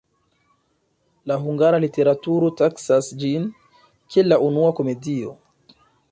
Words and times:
La 1.31 1.35
hungara 1.41 1.79
literaturo 1.83 2.49
taksas 2.61 3.09
ĝin, 3.23 3.45
kiel 4.15 4.31
la 4.33 4.39
unua 4.47 4.71
komedio. 4.81 5.35